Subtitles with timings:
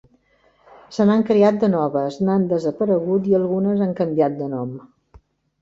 [0.95, 4.77] Se n'han creat de noves, n'han desaparegut i algunes han canviat de nom.